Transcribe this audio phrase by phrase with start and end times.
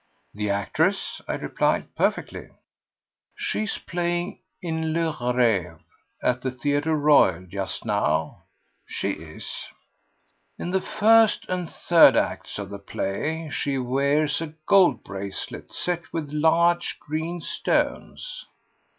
[0.33, 1.95] "The actress?" I replied.
[1.95, 2.49] "Perfectly."
[3.35, 5.79] "She is playing in Le Rêve
[6.23, 8.45] at the Theatre Royal just now."
[8.87, 9.67] "She is."
[10.57, 16.11] "In the first and third acts of the play she wears a gold bracelet set
[16.11, 18.47] with large green stones."